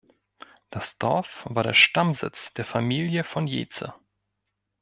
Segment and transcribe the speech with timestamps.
[0.71, 3.93] Das Dorf war der Stammsitz der Familie von Jeetze.